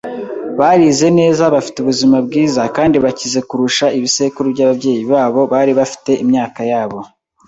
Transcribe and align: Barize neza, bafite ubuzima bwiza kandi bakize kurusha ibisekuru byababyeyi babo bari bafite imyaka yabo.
Barize 0.59 1.07
neza, 1.19 1.43
bafite 1.55 1.77
ubuzima 1.79 2.17
bwiza 2.25 2.61
kandi 2.75 2.95
bakize 3.05 3.39
kurusha 3.49 3.85
ibisekuru 3.97 4.47
byababyeyi 4.55 5.03
babo 5.11 5.41
bari 5.53 5.71
bafite 5.79 6.11
imyaka 6.23 6.59
yabo. 6.71 6.99